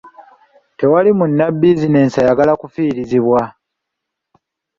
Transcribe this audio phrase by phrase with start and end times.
[0.77, 3.41] Tewali munnabizinensi ayagala kufiirizibwa.